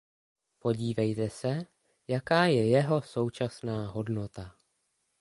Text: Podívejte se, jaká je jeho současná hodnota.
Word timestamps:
Podívejte 0.59 1.29
se, 1.29 1.59
jaká 2.07 2.45
je 2.45 2.67
jeho 2.67 3.01
současná 3.01 3.87
hodnota. 3.87 4.55